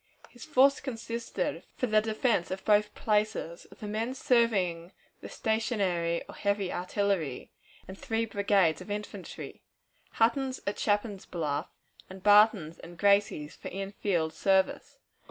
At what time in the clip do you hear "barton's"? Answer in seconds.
12.23-12.79